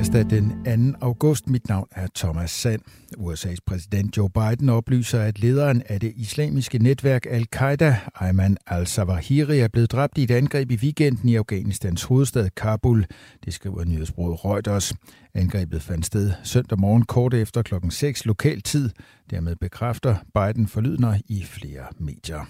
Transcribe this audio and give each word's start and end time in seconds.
tirsdag 0.00 0.30
den 0.30 0.92
2. 0.92 0.98
august. 1.00 1.50
Mit 1.50 1.68
navn 1.68 1.86
er 1.90 2.06
Thomas 2.14 2.50
Sand. 2.50 2.80
USA's 3.18 3.56
præsident 3.66 4.16
Joe 4.16 4.30
Biden 4.30 4.68
oplyser, 4.68 5.20
at 5.20 5.40
lederen 5.40 5.82
af 5.86 6.00
det 6.00 6.12
islamiske 6.16 6.78
netværk 6.78 7.26
Al-Qaida, 7.26 7.96
Ayman 8.14 8.56
al-Zawahiri, 8.66 9.58
er 9.58 9.68
blevet 9.68 9.92
dræbt 9.92 10.18
i 10.18 10.22
et 10.22 10.30
angreb 10.30 10.70
i 10.70 10.76
weekenden 10.76 11.28
i 11.28 11.36
Afghanistans 11.36 12.02
hovedstad 12.02 12.50
Kabul. 12.56 13.06
Det 13.44 13.54
skriver 13.54 13.84
nyhedsbruget 13.84 14.44
Reuters. 14.44 14.94
Angrebet 15.34 15.82
fandt 15.82 16.06
sted 16.06 16.32
søndag 16.44 16.78
morgen 16.78 17.04
kort 17.04 17.34
efter 17.34 17.62
klokken 17.62 17.90
6 17.90 18.26
lokal 18.26 18.62
tid. 18.62 18.90
Dermed 19.30 19.56
bekræfter 19.56 20.16
Biden 20.34 20.68
forlydner 20.68 21.18
i 21.28 21.44
flere 21.44 21.84
medier. 21.98 22.46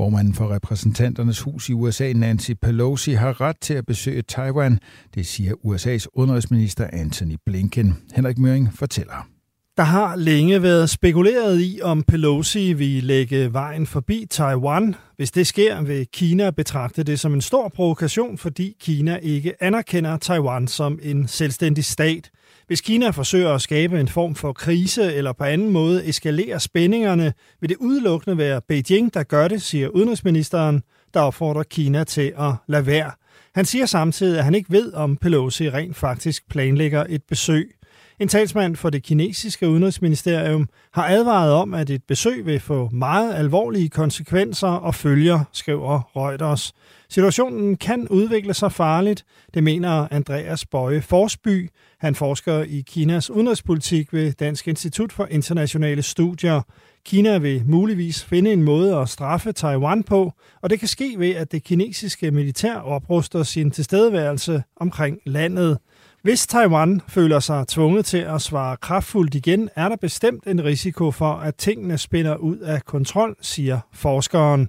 Formanden 0.00 0.34
for 0.34 0.54
repræsentanternes 0.54 1.40
hus 1.40 1.68
i 1.68 1.72
USA, 1.72 2.12
Nancy 2.12 2.50
Pelosi, 2.62 3.12
har 3.12 3.40
ret 3.40 3.56
til 3.60 3.74
at 3.74 3.86
besøge 3.86 4.22
Taiwan. 4.22 4.78
Det 5.14 5.26
siger 5.26 5.52
USA's 5.54 6.06
udenrigsminister 6.14 6.86
Anthony 6.92 7.36
Blinken. 7.46 7.96
Henrik 8.14 8.38
Møring 8.38 8.74
fortæller. 8.74 9.28
Der 9.76 9.82
har 9.82 10.16
længe 10.16 10.62
været 10.62 10.90
spekuleret 10.90 11.60
i, 11.60 11.80
om 11.82 12.02
Pelosi 12.02 12.72
vil 12.72 13.04
lægge 13.04 13.52
vejen 13.52 13.86
forbi 13.86 14.26
Taiwan. 14.30 14.94
Hvis 15.16 15.30
det 15.30 15.46
sker, 15.46 15.82
vil 15.82 16.06
Kina 16.12 16.50
betragte 16.50 17.02
det 17.02 17.20
som 17.20 17.34
en 17.34 17.40
stor 17.40 17.68
provokation, 17.68 18.38
fordi 18.38 18.76
Kina 18.80 19.16
ikke 19.16 19.62
anerkender 19.62 20.16
Taiwan 20.16 20.68
som 20.68 20.98
en 21.02 21.28
selvstændig 21.28 21.84
stat. 21.84 22.30
Hvis 22.70 22.80
Kina 22.80 23.10
forsøger 23.10 23.54
at 23.54 23.62
skabe 23.62 24.00
en 24.00 24.08
form 24.08 24.34
for 24.34 24.52
krise 24.52 25.14
eller 25.14 25.32
på 25.32 25.44
anden 25.44 25.70
måde 25.70 26.06
eskalere 26.06 26.60
spændingerne, 26.60 27.32
vil 27.60 27.68
det 27.70 27.76
udelukkende 27.76 28.38
være 28.38 28.60
Beijing, 28.68 29.14
der 29.14 29.22
gør 29.22 29.48
det, 29.48 29.62
siger 29.62 29.88
udenrigsministeren, 29.88 30.82
der 31.14 31.20
opfordrer 31.20 31.62
Kina 31.62 32.04
til 32.04 32.32
at 32.38 32.54
lade 32.68 32.86
være. 32.86 33.10
Han 33.54 33.64
siger 33.64 33.86
samtidig, 33.86 34.38
at 34.38 34.44
han 34.44 34.54
ikke 34.54 34.70
ved, 34.70 34.92
om 34.92 35.16
Pelosi 35.16 35.70
rent 35.70 35.96
faktisk 35.96 36.48
planlægger 36.48 37.04
et 37.08 37.22
besøg. 37.28 37.74
En 38.20 38.28
talsmand 38.28 38.76
for 38.76 38.90
det 38.90 39.02
kinesiske 39.02 39.68
udenrigsministerium 39.68 40.68
har 40.92 41.08
advaret 41.08 41.52
om, 41.52 41.74
at 41.74 41.90
et 41.90 42.02
besøg 42.08 42.46
vil 42.46 42.60
få 42.60 42.88
meget 42.92 43.34
alvorlige 43.34 43.88
konsekvenser 43.88 44.68
og 44.68 44.94
følger, 44.94 45.44
skriver 45.52 46.10
Reuters. 46.16 46.72
Situationen 47.08 47.76
kan 47.76 48.08
udvikle 48.08 48.54
sig 48.54 48.72
farligt, 48.72 49.24
det 49.54 49.62
mener 49.62 50.08
Andreas 50.10 50.66
Bøje 50.66 51.02
Forsby. 51.02 51.70
Han 52.00 52.14
forsker 52.14 52.62
i 52.62 52.84
Kinas 52.86 53.30
udenrigspolitik 53.30 54.12
ved 54.12 54.32
Dansk 54.32 54.68
Institut 54.68 55.12
for 55.12 55.26
Internationale 55.30 56.02
Studier. 56.02 56.62
Kina 57.04 57.38
vil 57.38 57.62
muligvis 57.66 58.24
finde 58.24 58.52
en 58.52 58.62
måde 58.62 58.96
at 58.96 59.08
straffe 59.08 59.52
Taiwan 59.52 60.02
på, 60.02 60.32
og 60.62 60.70
det 60.70 60.78
kan 60.78 60.88
ske 60.88 61.14
ved, 61.18 61.30
at 61.30 61.52
det 61.52 61.64
kinesiske 61.64 62.30
militær 62.30 62.74
opruster 62.74 63.42
sin 63.42 63.70
tilstedeværelse 63.70 64.62
omkring 64.76 65.18
landet. 65.26 65.78
Hvis 66.22 66.46
Taiwan 66.46 67.00
føler 67.08 67.40
sig 67.40 67.64
tvunget 67.68 68.04
til 68.04 68.18
at 68.18 68.42
svare 68.42 68.76
kraftfuldt 68.76 69.34
igen, 69.34 69.68
er 69.76 69.88
der 69.88 69.96
bestemt 69.96 70.46
en 70.46 70.64
risiko 70.64 71.10
for, 71.10 71.32
at 71.32 71.54
tingene 71.56 71.98
spænder 71.98 72.36
ud 72.36 72.58
af 72.58 72.84
kontrol, 72.84 73.36
siger 73.40 73.80
forskeren. 73.92 74.68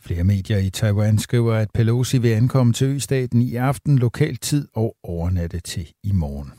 Flere 0.00 0.24
medier 0.24 0.58
i 0.58 0.70
Taiwan 0.70 1.18
skriver, 1.18 1.54
at 1.54 1.68
Pelosi 1.74 2.18
vil 2.18 2.28
ankomme 2.28 2.72
til 2.72 2.86
østaten 2.86 3.42
i 3.42 3.56
aften 3.56 3.98
lokal 3.98 4.36
tid 4.36 4.68
og 4.74 4.96
overnatte 5.02 5.60
til 5.60 5.88
i 6.04 6.12
morgen. 6.12 6.52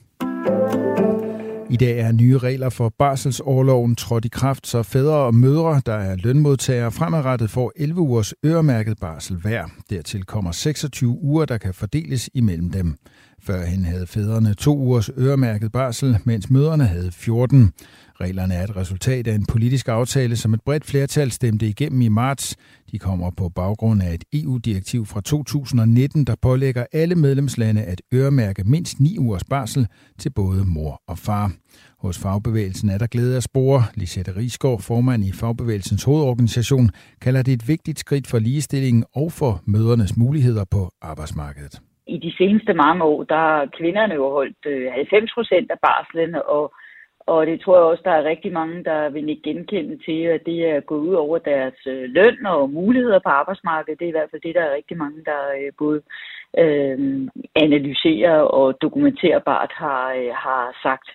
I 1.69 1.75
dag 1.75 1.99
er 1.99 2.11
nye 2.11 2.37
regler 2.37 2.69
for 2.69 2.93
barselsårloven 2.99 3.95
trådt 3.95 4.25
i 4.25 4.29
kraft, 4.29 4.67
så 4.67 4.83
fædre 4.83 5.15
og 5.15 5.35
mødre, 5.35 5.81
der 5.85 5.93
er 5.93 6.15
lønmodtagere, 6.15 6.91
fremadrettet 6.91 7.49
får 7.49 7.71
11 7.75 8.01
ugers 8.01 8.33
øremærket 8.45 8.97
barsel 8.99 9.37
hver. 9.37 9.65
Dertil 9.89 10.23
kommer 10.23 10.51
26 10.51 11.09
uger, 11.23 11.45
der 11.45 11.57
kan 11.57 11.73
fordeles 11.73 12.29
imellem 12.33 12.71
dem. 12.71 12.97
Førhen 13.43 13.85
havde 13.85 14.07
fædrene 14.07 14.53
to 14.53 14.77
ugers 14.77 15.09
øremærket 15.17 15.71
barsel, 15.71 16.17
mens 16.23 16.49
mødrene 16.49 16.85
havde 16.85 17.11
14. 17.11 17.71
Reglerne 18.21 18.53
er 18.53 18.63
et 18.63 18.75
resultat 18.75 19.27
af 19.27 19.35
en 19.35 19.45
politisk 19.45 19.87
aftale, 19.87 20.35
som 20.35 20.53
et 20.53 20.61
bredt 20.61 20.85
flertal 20.85 21.31
stemte 21.31 21.67
igennem 21.67 22.01
i 22.01 22.07
marts. 22.07 22.55
De 22.91 22.99
kommer 22.99 23.29
på 23.37 23.49
baggrund 23.49 24.01
af 24.01 24.13
et 24.13 24.23
EU-direktiv 24.33 25.05
fra 25.05 25.21
2019, 25.21 26.25
der 26.25 26.35
pålægger 26.41 26.85
alle 26.91 27.15
medlemslande 27.15 27.83
at 27.83 28.01
øremærke 28.13 28.63
mindst 28.63 28.99
9 28.99 29.17
ugers 29.17 29.43
barsel 29.43 29.87
til 30.19 30.29
både 30.29 30.65
mor 30.65 31.01
og 31.07 31.17
far. 31.17 31.51
Hos 31.99 32.17
fagbevægelsen 32.17 32.89
er 32.89 32.97
der 32.97 33.07
glæde 33.07 33.37
at 33.37 33.43
spore. 33.43 33.83
Lisette 33.95 34.35
Risgaard, 34.35 34.81
formand 34.81 35.25
i 35.25 35.31
fagbevægelsens 35.31 36.03
hovedorganisation, 36.03 36.89
kalder 37.21 37.41
det 37.41 37.53
et 37.53 37.67
vigtigt 37.67 37.99
skridt 37.99 38.27
for 38.27 38.39
ligestillingen 38.39 39.03
og 39.15 39.31
for 39.31 39.61
mødernes 39.65 40.17
muligheder 40.17 40.65
på 40.71 40.91
arbejdsmarkedet 41.01 41.81
i 42.15 42.17
de 42.17 42.33
seneste 42.37 42.73
mange 42.73 43.03
år, 43.03 43.23
der 43.23 43.35
har 43.35 43.65
kvinderne 43.77 44.13
jo 44.13 44.29
holdt 44.29 44.65
øh, 44.65 44.91
90 44.91 45.33
procent 45.33 45.71
af 45.71 45.79
barslen, 45.79 46.35
og, 46.35 46.73
og 47.19 47.45
det 47.47 47.61
tror 47.61 47.75
jeg 47.75 47.83
også, 47.83 48.03
der 48.05 48.11
er 48.11 48.29
rigtig 48.31 48.51
mange, 48.53 48.83
der 48.83 49.09
vil 49.09 49.29
ikke 49.29 49.49
genkende 49.49 49.97
til, 50.05 50.19
at 50.35 50.41
det 50.45 50.59
er 50.69 50.79
gået 50.79 51.07
ud 51.09 51.13
over 51.13 51.37
deres 51.37 51.79
øh, 51.87 52.03
løn 52.09 52.45
og 52.45 52.69
muligheder 52.69 53.19
på 53.19 53.29
arbejdsmarkedet. 53.29 53.99
Det 53.99 54.05
er 54.05 54.13
i 54.13 54.17
hvert 54.17 54.31
fald 54.31 54.41
det, 54.41 54.55
der 54.55 54.61
er 54.61 54.75
rigtig 54.75 54.97
mange, 54.97 55.19
der 55.25 55.41
øh, 55.59 55.71
både 55.77 56.01
øh, 56.63 56.97
analyserer 57.55 58.39
og 58.39 58.81
dokumenterbart 58.81 59.71
har, 59.75 60.13
øh, 60.13 60.33
har 60.45 60.63
sagt. 60.83 61.09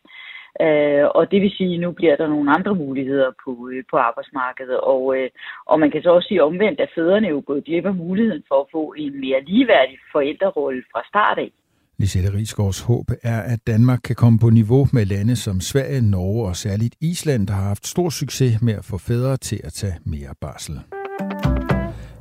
Øh, 0.65 1.05
og 1.19 1.31
det 1.31 1.43
vil 1.43 1.56
sige, 1.59 1.75
at 1.75 1.81
nu 1.81 1.91
bliver 1.91 2.17
der 2.17 2.28
nogle 2.28 2.50
andre 2.56 2.75
muligheder 2.75 3.31
på, 3.44 3.53
øh, 3.72 3.84
på 3.91 3.97
arbejdsmarkedet. 3.97 4.78
Og, 4.81 5.03
øh, 5.17 5.28
og 5.67 5.81
man 5.81 5.91
kan 5.91 6.03
så 6.03 6.11
også 6.11 6.28
sige 6.28 6.44
omvendt, 6.44 6.81
at 6.81 6.91
fædrene 6.94 7.28
jo 7.28 7.43
gået 7.47 7.65
glip 7.65 7.87
af 7.87 7.94
muligheden 7.94 8.43
for 8.49 8.59
at 8.61 8.71
få 8.72 8.95
en 8.97 9.21
mere 9.21 9.41
ligeværdig 9.47 9.99
forældrerolle 10.12 10.83
fra 10.93 11.03
start 11.09 11.39
af. 11.39 11.50
Lisette 11.99 12.34
Rigsgaards 12.37 12.81
håb 12.83 13.06
er, 13.22 13.41
at 13.53 13.61
Danmark 13.66 14.00
kan 14.05 14.16
komme 14.16 14.39
på 14.39 14.50
niveau 14.50 14.87
med 14.93 15.05
lande 15.05 15.37
som 15.37 15.61
Sverige, 15.61 16.11
Norge 16.11 16.49
og 16.49 16.56
særligt 16.56 16.95
Island, 17.00 17.47
der 17.47 17.55
har 17.55 17.69
haft 17.69 17.87
stor 17.87 18.09
succes 18.11 18.62
med 18.62 18.75
at 18.75 18.84
få 18.84 18.99
fædre 18.99 19.37
til 19.37 19.61
at 19.65 19.72
tage 19.72 19.97
mere 20.05 20.34
barsel. 20.41 20.75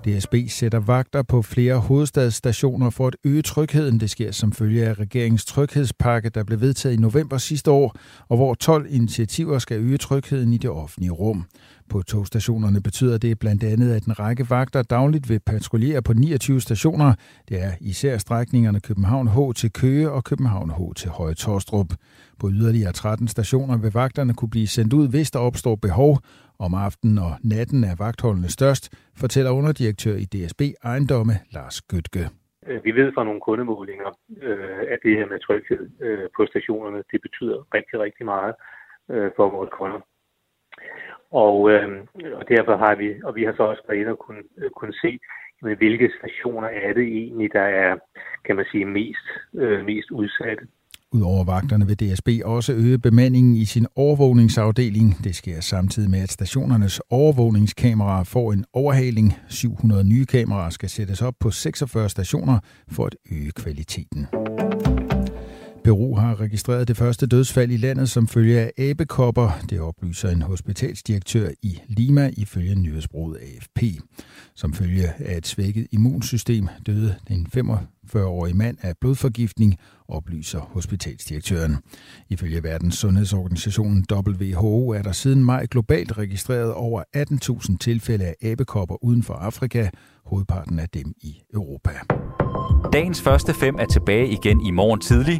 DSB 0.06 0.36
sætter 0.48 0.80
vagter 0.80 1.24
på 1.24 1.42
flere 1.42 1.80
hovedstadsstationer 1.80 2.90
for 2.90 3.08
at 3.08 3.16
øge 3.24 3.42
trygheden. 3.42 4.00
Det 4.00 4.10
sker 4.10 4.32
som 4.32 4.52
følge 4.52 4.86
af 4.86 4.94
regeringens 5.00 5.46
tryghedspakke, 5.46 6.30
der 6.30 6.44
blev 6.44 6.62
vedtaget 6.62 6.96
i 6.96 7.02
november 7.02 7.38
sidste 7.38 7.72
år, 7.72 7.96
og 8.30 8.38
hvor 8.38 8.54
12 8.54 8.88
initiativer 8.90 9.60
skal 9.60 9.78
øge 9.78 9.98
trygheden 9.98 10.54
i 10.54 10.58
det 10.58 10.70
offentlige 10.70 11.12
rum. 11.12 11.46
På 11.90 12.02
togstationerne 12.02 12.82
betyder 12.82 13.18
det 13.18 13.40
blandt 13.40 13.64
andet, 13.64 13.92
at 13.94 14.04
en 14.04 14.20
række 14.20 14.50
vagter 14.50 14.82
dagligt 14.82 15.30
vil 15.30 15.40
patruljere 15.40 16.02
på 16.02 16.14
29 16.14 16.62
stationer. 16.62 17.14
Det 17.50 17.64
er 17.64 17.72
især 17.82 18.18
strækningerne 18.18 18.80
København 18.80 19.28
H 19.28 19.54
til 19.56 19.72
Køge 19.72 20.12
og 20.12 20.24
København 20.24 20.70
H 20.70 20.96
til 20.96 21.10
Høje 21.10 21.34
Torstrup. 21.34 21.94
På 22.40 22.50
yderligere 22.50 22.92
13 22.92 23.28
stationer 23.28 23.78
vil 23.78 23.92
vagterne 23.94 24.34
kunne 24.34 24.50
blive 24.50 24.68
sendt 24.68 24.94
ud, 24.94 25.08
hvis 25.08 25.32
der 25.32 25.40
opstår 25.40 25.76
behov, 25.76 26.20
om 26.60 26.74
aftenen 26.74 27.18
og 27.18 27.32
natten 27.44 27.84
er 27.84 27.96
vagtholdene 28.04 28.50
størst, 28.50 28.84
fortæller 29.22 29.52
underdirektør 29.52 30.16
i 30.24 30.26
DSB 30.34 30.62
Ejendomme 30.84 31.34
Lars 31.56 31.82
Gøtke. 31.82 32.26
Øh, 32.68 32.86
vi 32.86 32.92
ved 32.92 33.12
fra 33.14 33.24
nogle 33.24 33.42
kundemålinger, 33.42 34.10
øh, 34.42 34.80
at 34.94 35.00
det 35.04 35.18
her 35.18 35.26
med 35.26 35.40
tryghed 35.40 35.90
øh, 36.02 36.30
på 36.36 36.46
stationerne, 36.46 37.04
det 37.12 37.20
betyder 37.22 37.58
rigtig, 37.74 38.00
rigtig 38.00 38.26
meget 38.26 38.56
for 39.36 39.50
vores 39.50 39.70
kunder. 39.80 40.00
Og, 41.32 41.58
og 42.40 42.44
derfor 42.50 42.76
har 42.78 42.96
vi, 42.96 43.22
og 43.24 43.36
vi 43.36 43.44
har 43.44 43.54
så 43.54 43.64
også 43.64 43.82
været 43.88 44.00
inde 44.00 44.12
og 44.12 44.20
kunne, 44.20 44.44
kunne 44.76 44.94
se, 44.94 45.20
hvilke 45.62 46.12
stationer 46.20 46.68
er 46.68 46.94
det 46.94 47.04
egentlig, 47.04 47.54
der 47.54 47.68
er, 47.84 47.98
kan 48.46 48.56
man 48.56 48.66
sige, 48.72 48.86
mest, 48.86 49.26
mest 49.86 50.12
udsatte. 50.12 50.68
Udover 51.16 51.44
vagterne 51.44 51.88
vil 51.88 52.00
DSB 52.00 52.30
også 52.46 52.74
øge 52.74 53.00
bemandingen 53.00 53.56
i 53.56 53.66
sin 53.66 53.88
overvågningsafdeling. 53.96 55.18
Det 55.24 55.36
sker 55.36 55.62
samtidig 55.62 56.10
med, 56.10 56.20
at 56.20 56.32
stationernes 56.32 57.02
overvågningskameraer 57.10 58.24
får 58.24 58.54
en 58.54 58.66
overhaling. 58.74 59.34
700 59.50 60.04
nye 60.04 60.26
kameraer 60.26 60.70
skal 60.70 60.90
sættes 60.90 61.22
op 61.22 61.34
på 61.40 61.52
46 61.52 62.10
stationer 62.10 62.60
for 62.88 63.06
at 63.06 63.16
øge 63.32 63.52
kvaliteten. 63.52 64.28
Peru 65.86 66.16
har 66.16 66.42
registreret 66.42 66.88
det 66.88 66.98
første 66.98 67.28
dødsfald 67.28 67.72
i 67.72 67.78
landet 67.78 68.10
som 68.10 68.28
følge 68.28 68.60
af 68.60 68.72
abekopper. 68.78 69.50
Det 69.70 69.80
oplyser 69.80 70.30
en 70.30 70.42
hospitalsdirektør 70.42 71.50
i 71.62 71.80
Lima 71.88 72.32
ifølge 72.38 72.76
nyhedsbruget 72.76 73.38
AFP. 73.38 73.84
Som 74.56 74.74
følge 74.74 75.08
af 75.20 75.38
et 75.38 75.48
svækket 75.48 75.88
immunsystem 75.92 76.68
døde 76.86 77.16
en 77.30 77.48
45-årig 77.58 78.56
mand 78.56 78.78
af 78.82 78.94
blodforgiftning, 79.02 79.76
oplyser 80.08 80.60
hospitalsdirektøren. 80.60 81.78
Ifølge 82.30 82.64
Verdens 82.64 82.96
Sundhedsorganisationen 82.96 84.06
WHO 84.12 84.90
er 84.90 85.02
der 85.02 85.12
siden 85.12 85.46
maj 85.46 85.66
globalt 85.66 86.18
registreret 86.18 86.74
over 86.74 87.04
18.000 87.18 87.78
tilfælde 87.78 88.26
af 88.26 88.36
abekopper 88.42 89.04
uden 89.04 89.24
for 89.24 89.34
Afrika, 89.34 89.90
hovedparten 90.26 90.80
af 90.80 90.90
dem 90.90 91.14
i 91.22 91.42
Europa. 91.54 91.92
Dagens 92.94 93.22
første 93.22 93.54
fem 93.54 93.76
er 93.80 93.86
tilbage 93.86 94.28
igen 94.28 94.62
i 94.62 94.72
morgen 94.72 95.02
tidlig. 95.02 95.40